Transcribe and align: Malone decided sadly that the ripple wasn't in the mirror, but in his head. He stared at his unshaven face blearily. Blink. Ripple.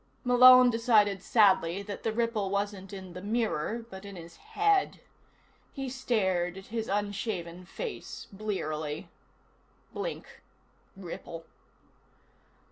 Malone 0.23 0.71
decided 0.71 1.21
sadly 1.21 1.83
that 1.83 2.01
the 2.01 2.11
ripple 2.11 2.49
wasn't 2.49 2.91
in 2.91 3.13
the 3.13 3.21
mirror, 3.21 3.85
but 3.91 4.03
in 4.03 4.15
his 4.15 4.37
head. 4.37 4.99
He 5.73 5.89
stared 5.89 6.57
at 6.57 6.65
his 6.65 6.87
unshaven 6.87 7.65
face 7.65 8.25
blearily. 8.31 9.09
Blink. 9.93 10.41
Ripple. 10.97 11.45